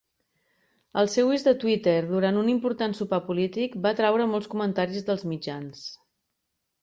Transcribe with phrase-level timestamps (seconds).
[1.01, 5.27] El seu ús de Twitter durant un important sopar polític va atraure molts comentaris dels
[5.35, 5.85] mitjans.